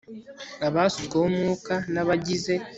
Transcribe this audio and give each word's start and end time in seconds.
abasutsweho 0.67 1.25
umwuka 1.31 1.73
n 1.93 1.95
abagize 2.01 2.53